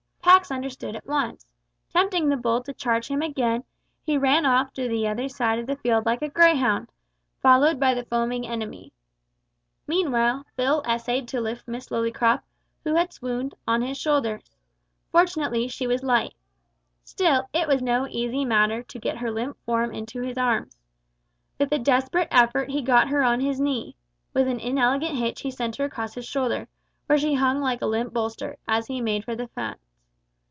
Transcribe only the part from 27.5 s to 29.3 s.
like a limp bolster, as he made